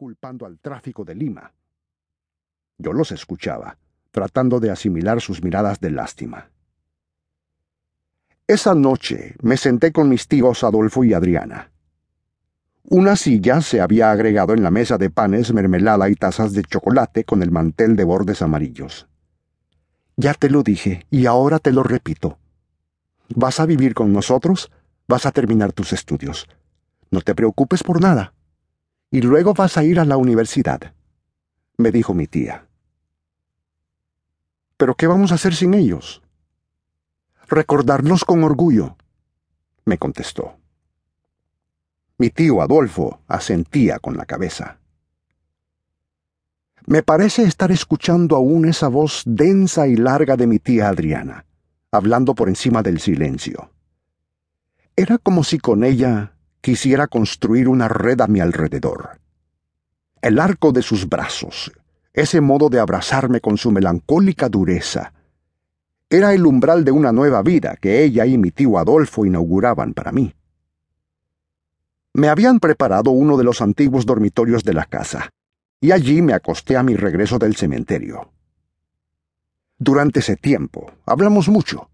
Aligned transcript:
culpando 0.00 0.46
al 0.46 0.58
tráfico 0.58 1.04
de 1.04 1.14
Lima. 1.14 1.52
Yo 2.78 2.94
los 2.94 3.12
escuchaba, 3.12 3.76
tratando 4.10 4.58
de 4.58 4.70
asimilar 4.70 5.20
sus 5.20 5.44
miradas 5.44 5.78
de 5.78 5.90
lástima. 5.90 6.48
Esa 8.46 8.74
noche 8.74 9.36
me 9.42 9.58
senté 9.58 9.92
con 9.92 10.08
mis 10.08 10.26
tíos 10.26 10.64
Adolfo 10.64 11.04
y 11.04 11.12
Adriana. 11.12 11.70
Una 12.84 13.14
silla 13.14 13.60
se 13.60 13.82
había 13.82 14.10
agregado 14.10 14.54
en 14.54 14.62
la 14.62 14.70
mesa 14.70 14.96
de 14.96 15.10
panes, 15.10 15.52
mermelada 15.52 16.08
y 16.08 16.14
tazas 16.14 16.54
de 16.54 16.62
chocolate 16.62 17.24
con 17.24 17.42
el 17.42 17.50
mantel 17.50 17.94
de 17.94 18.04
bordes 18.04 18.40
amarillos. 18.40 19.06
Ya 20.16 20.32
te 20.32 20.48
lo 20.48 20.62
dije 20.62 21.04
y 21.10 21.26
ahora 21.26 21.58
te 21.58 21.72
lo 21.72 21.82
repito. 21.82 22.38
Vas 23.34 23.60
a 23.60 23.66
vivir 23.66 23.92
con 23.92 24.14
nosotros, 24.14 24.72
vas 25.06 25.26
a 25.26 25.30
terminar 25.30 25.74
tus 25.74 25.92
estudios. 25.92 26.48
No 27.10 27.20
te 27.20 27.34
preocupes 27.34 27.82
por 27.82 28.00
nada. 28.00 28.32
Y 29.10 29.22
luego 29.22 29.54
vas 29.54 29.76
a 29.76 29.82
ir 29.82 29.98
a 29.98 30.04
la 30.04 30.16
universidad, 30.16 30.94
me 31.76 31.90
dijo 31.90 32.14
mi 32.14 32.26
tía. 32.26 32.68
¿Pero 34.76 34.94
qué 34.94 35.06
vamos 35.06 35.32
a 35.32 35.34
hacer 35.34 35.54
sin 35.54 35.74
ellos? 35.74 36.22
Recordarlos 37.48 38.24
con 38.24 38.44
orgullo, 38.44 38.96
me 39.84 39.98
contestó. 39.98 40.56
Mi 42.18 42.30
tío 42.30 42.62
Adolfo 42.62 43.20
asentía 43.26 43.98
con 43.98 44.16
la 44.16 44.26
cabeza. 44.26 44.78
Me 46.86 47.02
parece 47.02 47.42
estar 47.42 47.72
escuchando 47.72 48.36
aún 48.36 48.66
esa 48.66 48.88
voz 48.88 49.22
densa 49.26 49.88
y 49.88 49.96
larga 49.96 50.36
de 50.36 50.46
mi 50.46 50.58
tía 50.58 50.88
Adriana, 50.88 51.46
hablando 51.90 52.34
por 52.34 52.48
encima 52.48 52.82
del 52.82 53.00
silencio. 53.00 53.72
Era 54.94 55.18
como 55.18 55.44
si 55.44 55.58
con 55.58 55.82
ella 55.82 56.36
quisiera 56.60 57.06
construir 57.06 57.68
una 57.68 57.88
red 57.88 58.20
a 58.20 58.26
mi 58.26 58.40
alrededor. 58.40 59.20
El 60.20 60.38
arco 60.38 60.72
de 60.72 60.82
sus 60.82 61.08
brazos, 61.08 61.72
ese 62.12 62.40
modo 62.40 62.68
de 62.68 62.80
abrazarme 62.80 63.40
con 63.40 63.56
su 63.56 63.70
melancólica 63.70 64.48
dureza, 64.48 65.12
era 66.10 66.34
el 66.34 66.44
umbral 66.44 66.84
de 66.84 66.90
una 66.90 67.12
nueva 67.12 67.42
vida 67.42 67.76
que 67.80 68.02
ella 68.02 68.26
y 68.26 68.36
mi 68.36 68.50
tío 68.50 68.78
Adolfo 68.78 69.24
inauguraban 69.24 69.94
para 69.94 70.12
mí. 70.12 70.34
Me 72.12 72.28
habían 72.28 72.58
preparado 72.58 73.12
uno 73.12 73.36
de 73.36 73.44
los 73.44 73.62
antiguos 73.62 74.04
dormitorios 74.04 74.64
de 74.64 74.74
la 74.74 74.84
casa, 74.84 75.30
y 75.80 75.92
allí 75.92 76.20
me 76.20 76.34
acosté 76.34 76.76
a 76.76 76.82
mi 76.82 76.96
regreso 76.96 77.38
del 77.38 77.54
cementerio. 77.54 78.32
Durante 79.78 80.18
ese 80.18 80.36
tiempo 80.36 80.92
hablamos 81.06 81.48
mucho, 81.48 81.88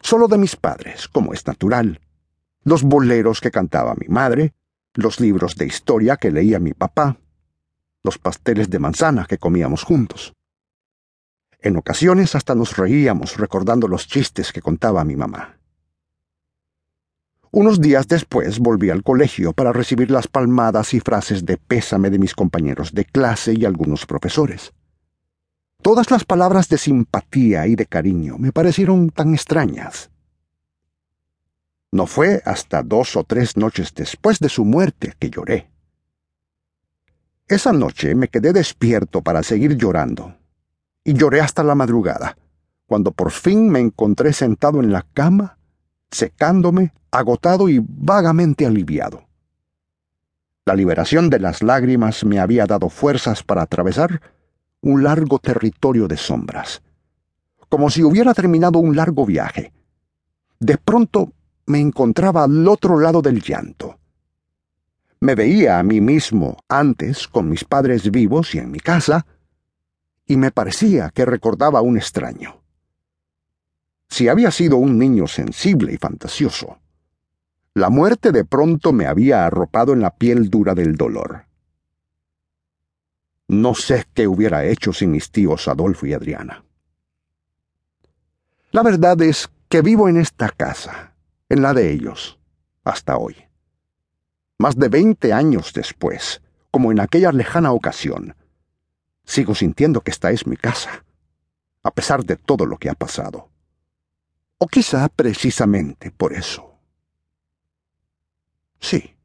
solo 0.00 0.28
de 0.28 0.38
mis 0.38 0.54
padres, 0.54 1.08
como 1.08 1.32
es 1.32 1.46
natural, 1.46 2.00
los 2.64 2.82
boleros 2.82 3.40
que 3.40 3.50
cantaba 3.50 3.94
mi 3.94 4.08
madre, 4.08 4.54
los 4.94 5.20
libros 5.20 5.56
de 5.56 5.66
historia 5.66 6.16
que 6.16 6.30
leía 6.30 6.58
mi 6.58 6.72
papá, 6.72 7.18
los 8.02 8.18
pasteles 8.18 8.70
de 8.70 8.78
manzana 8.78 9.26
que 9.26 9.38
comíamos 9.38 9.82
juntos. 9.82 10.34
En 11.60 11.76
ocasiones 11.76 12.34
hasta 12.34 12.54
nos 12.54 12.76
reíamos 12.76 13.36
recordando 13.36 13.86
los 13.86 14.06
chistes 14.06 14.52
que 14.52 14.62
contaba 14.62 15.04
mi 15.04 15.16
mamá. 15.16 15.58
Unos 17.52 17.80
días 17.80 18.06
después 18.06 18.60
volví 18.60 18.90
al 18.90 19.02
colegio 19.02 19.52
para 19.52 19.72
recibir 19.72 20.10
las 20.10 20.28
palmadas 20.28 20.94
y 20.94 21.00
frases 21.00 21.44
de 21.44 21.56
pésame 21.56 22.08
de 22.08 22.18
mis 22.18 22.34
compañeros 22.34 22.92
de 22.92 23.04
clase 23.04 23.54
y 23.58 23.64
algunos 23.64 24.06
profesores. 24.06 24.72
Todas 25.82 26.10
las 26.10 26.24
palabras 26.24 26.68
de 26.68 26.78
simpatía 26.78 27.66
y 27.66 27.74
de 27.74 27.86
cariño 27.86 28.36
me 28.38 28.52
parecieron 28.52 29.10
tan 29.10 29.34
extrañas. 29.34 30.09
No 31.92 32.06
fue 32.06 32.42
hasta 32.44 32.82
dos 32.82 33.16
o 33.16 33.24
tres 33.24 33.56
noches 33.56 33.92
después 33.94 34.38
de 34.38 34.48
su 34.48 34.64
muerte 34.64 35.14
que 35.18 35.30
lloré. 35.30 35.70
Esa 37.48 37.72
noche 37.72 38.14
me 38.14 38.28
quedé 38.28 38.52
despierto 38.52 39.22
para 39.22 39.42
seguir 39.42 39.76
llorando, 39.76 40.36
y 41.02 41.14
lloré 41.14 41.40
hasta 41.40 41.64
la 41.64 41.74
madrugada, 41.74 42.36
cuando 42.86 43.10
por 43.10 43.32
fin 43.32 43.68
me 43.68 43.80
encontré 43.80 44.32
sentado 44.32 44.80
en 44.80 44.92
la 44.92 45.02
cama 45.14 45.58
secándome, 46.10 46.92
agotado 47.10 47.68
y 47.68 47.80
vagamente 47.82 48.66
aliviado. 48.66 49.26
La 50.64 50.74
liberación 50.74 51.30
de 51.30 51.40
las 51.40 51.62
lágrimas 51.62 52.24
me 52.24 52.38
había 52.38 52.66
dado 52.66 52.88
fuerzas 52.88 53.42
para 53.42 53.62
atravesar 53.62 54.20
un 54.80 55.02
largo 55.02 55.38
territorio 55.38 56.08
de 56.08 56.16
sombras, 56.16 56.82
como 57.68 57.90
si 57.90 58.02
hubiera 58.02 58.34
terminado 58.34 58.78
un 58.78 58.96
largo 58.96 59.26
viaje. 59.26 59.72
De 60.58 60.76
pronto 60.76 61.32
me 61.70 61.80
encontraba 61.80 62.44
al 62.44 62.68
otro 62.68 63.00
lado 63.00 63.22
del 63.22 63.40
llanto. 63.40 63.98
Me 65.20 65.34
veía 65.34 65.78
a 65.78 65.82
mí 65.82 66.00
mismo 66.00 66.58
antes 66.68 67.28
con 67.28 67.48
mis 67.48 67.64
padres 67.64 68.10
vivos 68.10 68.54
y 68.54 68.58
en 68.58 68.70
mi 68.70 68.80
casa, 68.80 69.26
y 70.26 70.36
me 70.36 70.50
parecía 70.50 71.10
que 71.10 71.24
recordaba 71.24 71.78
a 71.78 71.82
un 71.82 71.96
extraño 71.96 72.60
si 74.10 74.28
había 74.28 74.50
sido 74.50 74.76
un 74.76 74.98
niño 74.98 75.26
sensible 75.28 75.92
y 75.92 75.96
fantasioso. 75.96 76.80
La 77.74 77.88
muerte 77.88 78.32
de 78.32 78.44
pronto 78.44 78.92
me 78.92 79.06
había 79.06 79.46
arropado 79.46 79.92
en 79.92 80.00
la 80.00 80.16
piel 80.16 80.50
dura 80.50 80.74
del 80.74 80.96
dolor. 80.96 81.46
No 83.46 83.74
sé 83.74 84.04
qué 84.12 84.26
hubiera 84.26 84.64
hecho 84.64 84.92
sin 84.92 85.12
mis 85.12 85.30
tíos 85.30 85.68
Adolfo 85.68 86.06
y 86.06 86.12
Adriana. 86.12 86.64
La 88.72 88.82
verdad 88.82 89.20
es 89.22 89.48
que 89.68 89.82
vivo 89.82 90.08
en 90.08 90.16
esta 90.16 90.48
casa, 90.50 91.09
en 91.50 91.62
la 91.62 91.74
de 91.74 91.92
ellos, 91.92 92.38
hasta 92.84 93.18
hoy. 93.18 93.36
Más 94.58 94.76
de 94.76 94.88
veinte 94.88 95.32
años 95.32 95.72
después, 95.74 96.40
como 96.70 96.92
en 96.92 97.00
aquella 97.00 97.32
lejana 97.32 97.72
ocasión, 97.72 98.36
sigo 99.24 99.54
sintiendo 99.54 100.00
que 100.00 100.12
esta 100.12 100.30
es 100.30 100.46
mi 100.46 100.56
casa, 100.56 101.04
a 101.82 101.90
pesar 101.90 102.24
de 102.24 102.36
todo 102.36 102.66
lo 102.66 102.78
que 102.78 102.88
ha 102.88 102.94
pasado. 102.94 103.50
O 104.58 104.68
quizá 104.68 105.08
precisamente 105.08 106.12
por 106.12 106.32
eso. 106.32 106.78
Sí. 108.78 109.16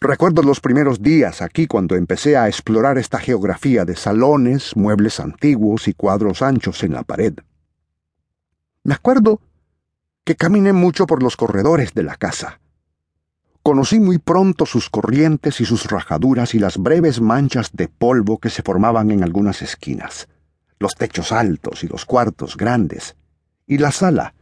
Recuerdo 0.00 0.42
los 0.42 0.60
primeros 0.60 1.00
días 1.00 1.40
aquí 1.40 1.68
cuando 1.68 1.94
empecé 1.94 2.36
a 2.36 2.48
explorar 2.48 2.98
esta 2.98 3.20
geografía 3.20 3.84
de 3.84 3.94
salones, 3.94 4.74
muebles 4.74 5.20
antiguos 5.20 5.86
y 5.86 5.94
cuadros 5.94 6.42
anchos 6.42 6.82
en 6.82 6.94
la 6.94 7.04
pared. 7.04 7.34
Me 8.82 8.94
acuerdo 8.94 9.40
que 10.24 10.36
caminé 10.36 10.72
mucho 10.72 11.06
por 11.06 11.22
los 11.22 11.36
corredores 11.36 11.94
de 11.94 12.02
la 12.04 12.16
casa. 12.16 12.60
Conocí 13.62 14.00
muy 14.00 14.18
pronto 14.18 14.66
sus 14.66 14.90
corrientes 14.90 15.60
y 15.60 15.64
sus 15.64 15.86
rajaduras 15.86 16.54
y 16.54 16.58
las 16.58 16.78
breves 16.78 17.20
manchas 17.20 17.70
de 17.72 17.88
polvo 17.88 18.38
que 18.38 18.50
se 18.50 18.62
formaban 18.62 19.10
en 19.10 19.22
algunas 19.22 19.62
esquinas, 19.62 20.28
los 20.78 20.94
techos 20.94 21.32
altos 21.32 21.84
y 21.84 21.88
los 21.88 22.04
cuartos 22.04 22.56
grandes, 22.56 23.16
y 23.66 23.78
la 23.78 23.92
sala, 23.92 24.34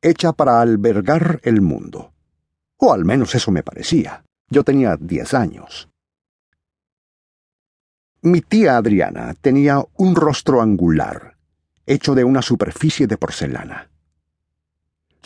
hecha 0.00 0.32
para 0.32 0.60
albergar 0.60 1.40
el 1.42 1.60
mundo. 1.60 2.12
O 2.78 2.92
al 2.92 3.04
menos 3.04 3.34
eso 3.34 3.50
me 3.50 3.62
parecía. 3.62 4.24
Yo 4.48 4.64
tenía 4.64 4.96
diez 4.96 5.34
años. 5.34 5.88
Mi 8.22 8.40
tía 8.40 8.76
Adriana 8.76 9.34
tenía 9.40 9.82
un 9.96 10.14
rostro 10.14 10.62
angular, 10.62 11.36
hecho 11.86 12.14
de 12.14 12.24
una 12.24 12.42
superficie 12.42 13.06
de 13.06 13.16
porcelana. 13.16 13.90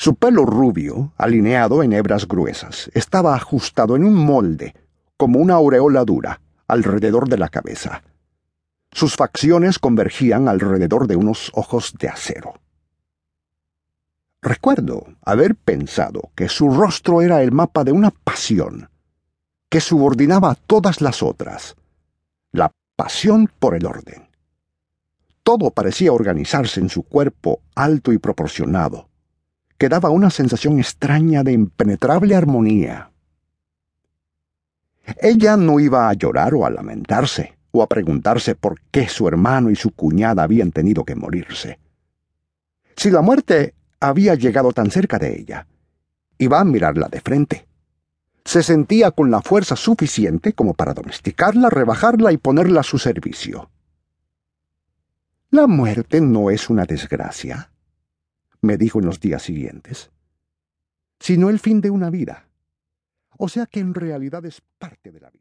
Su 0.02 0.14
pelo 0.14 0.46
rubio, 0.46 1.12
alineado 1.18 1.82
en 1.82 1.92
hebras 1.92 2.26
gruesas, 2.26 2.90
estaba 2.94 3.34
ajustado 3.34 3.96
en 3.96 4.04
un 4.04 4.14
molde, 4.14 4.74
como 5.18 5.40
una 5.40 5.56
aureola 5.56 6.06
dura, 6.06 6.40
alrededor 6.66 7.28
de 7.28 7.36
la 7.36 7.50
cabeza. 7.50 8.02
Sus 8.92 9.14
facciones 9.14 9.78
convergían 9.78 10.48
alrededor 10.48 11.06
de 11.06 11.16
unos 11.16 11.52
ojos 11.52 11.92
de 11.98 12.08
acero. 12.08 12.54
Recuerdo 14.40 15.04
haber 15.20 15.54
pensado 15.54 16.30
que 16.34 16.48
su 16.48 16.70
rostro 16.70 17.20
era 17.20 17.42
el 17.42 17.52
mapa 17.52 17.84
de 17.84 17.92
una 17.92 18.10
pasión 18.10 18.88
que 19.68 19.82
subordinaba 19.82 20.52
a 20.52 20.54
todas 20.54 21.02
las 21.02 21.22
otras, 21.22 21.76
la 22.52 22.72
pasión 22.96 23.50
por 23.58 23.74
el 23.74 23.84
orden. 23.84 24.30
Todo 25.42 25.70
parecía 25.72 26.10
organizarse 26.10 26.80
en 26.80 26.88
su 26.88 27.02
cuerpo 27.02 27.60
alto 27.74 28.14
y 28.14 28.18
proporcionado, 28.18 29.09
que 29.80 29.88
daba 29.88 30.10
una 30.10 30.28
sensación 30.28 30.78
extraña 30.78 31.42
de 31.42 31.52
impenetrable 31.52 32.36
armonía. 32.36 33.12
Ella 35.22 35.56
no 35.56 35.80
iba 35.80 36.10
a 36.10 36.12
llorar 36.12 36.52
o 36.52 36.66
a 36.66 36.70
lamentarse, 36.70 37.56
o 37.70 37.82
a 37.82 37.86
preguntarse 37.86 38.54
por 38.54 38.78
qué 38.90 39.08
su 39.08 39.26
hermano 39.26 39.70
y 39.70 39.76
su 39.76 39.92
cuñada 39.92 40.42
habían 40.42 40.70
tenido 40.70 41.06
que 41.06 41.14
morirse. 41.14 41.78
Si 42.94 43.10
la 43.10 43.22
muerte 43.22 43.72
había 44.00 44.34
llegado 44.34 44.70
tan 44.72 44.90
cerca 44.90 45.18
de 45.18 45.40
ella. 45.40 45.66
Iba 46.36 46.60
a 46.60 46.64
mirarla 46.64 47.08
de 47.08 47.22
frente. 47.22 47.66
Se 48.44 48.62
sentía 48.62 49.12
con 49.12 49.30
la 49.30 49.40
fuerza 49.40 49.76
suficiente 49.76 50.52
como 50.52 50.74
para 50.74 50.92
domesticarla, 50.92 51.70
rebajarla 51.70 52.32
y 52.32 52.36
ponerla 52.36 52.80
a 52.80 52.84
su 52.84 52.98
servicio. 52.98 53.70
La 55.48 55.66
muerte 55.66 56.20
no 56.20 56.50
es 56.50 56.68
una 56.68 56.84
desgracia, 56.84 57.70
me 58.62 58.76
dijo 58.76 58.98
en 58.98 59.06
los 59.06 59.20
días 59.20 59.42
siguientes, 59.42 60.10
sino 61.18 61.50
el 61.50 61.58
fin 61.58 61.80
de 61.80 61.90
una 61.90 62.10
vida. 62.10 62.48
O 63.38 63.48
sea 63.48 63.66
que 63.66 63.80
en 63.80 63.94
realidad 63.94 64.44
es 64.44 64.60
parte 64.78 65.10
de 65.10 65.20
la 65.20 65.30
vida. 65.30 65.38